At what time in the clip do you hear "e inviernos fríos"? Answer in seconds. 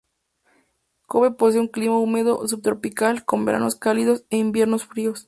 4.31-5.19